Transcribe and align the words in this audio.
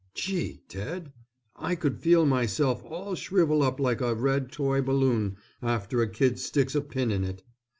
Gee! 0.15 0.63
Ted, 0.67 1.13
I 1.55 1.75
could 1.75 1.99
feel 1.99 2.25
myself 2.25 2.81
all 2.83 3.13
shrivel 3.13 3.61
up 3.61 3.79
like 3.79 4.01
a 4.01 4.15
red 4.15 4.51
toy 4.51 4.81
balloon 4.81 5.37
after 5.61 6.01
a 6.01 6.09
kid 6.09 6.39
sticks 6.39 6.73
a 6.73 6.81
pin 6.81 7.11
in 7.11 7.23
it. 7.23 7.43